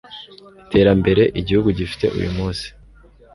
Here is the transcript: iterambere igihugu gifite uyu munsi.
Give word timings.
iterambere 0.61 1.23
igihugu 1.39 1.67
gifite 1.77 2.05
uyu 2.17 2.29
munsi. 2.37 2.67